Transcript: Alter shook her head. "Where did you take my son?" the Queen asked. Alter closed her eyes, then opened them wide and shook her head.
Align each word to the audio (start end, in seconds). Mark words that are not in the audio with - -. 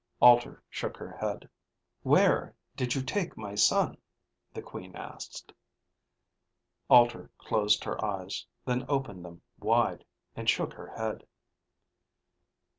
Alter 0.19 0.63
shook 0.67 0.97
her 0.97 1.11
head. 1.11 1.47
"Where 2.01 2.55
did 2.75 2.95
you 2.95 3.03
take 3.03 3.37
my 3.37 3.53
son?" 3.53 3.97
the 4.51 4.63
Queen 4.63 4.95
asked. 4.95 5.53
Alter 6.89 7.29
closed 7.37 7.83
her 7.83 8.03
eyes, 8.03 8.47
then 8.65 8.83
opened 8.89 9.23
them 9.23 9.43
wide 9.59 10.03
and 10.35 10.49
shook 10.49 10.73
her 10.73 10.87
head. 10.87 11.23